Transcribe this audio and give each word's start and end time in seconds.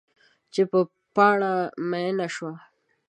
چې 0.53 0.61
په 0.71 0.79
پاڼه 1.15 1.51
میینه 1.89 2.27
شوه 2.35 2.53